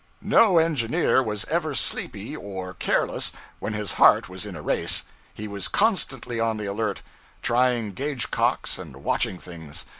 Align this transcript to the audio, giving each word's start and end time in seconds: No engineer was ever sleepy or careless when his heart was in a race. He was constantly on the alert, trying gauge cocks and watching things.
No 0.23 0.57
engineer 0.57 1.21
was 1.21 1.45
ever 1.45 1.75
sleepy 1.75 2.35
or 2.35 2.73
careless 2.73 3.31
when 3.59 3.73
his 3.73 3.91
heart 3.91 4.27
was 4.27 4.47
in 4.47 4.55
a 4.55 4.61
race. 4.63 5.03
He 5.31 5.47
was 5.47 5.67
constantly 5.67 6.39
on 6.39 6.57
the 6.57 6.65
alert, 6.65 7.03
trying 7.43 7.91
gauge 7.91 8.31
cocks 8.31 8.79
and 8.79 9.03
watching 9.03 9.37
things. 9.37 9.85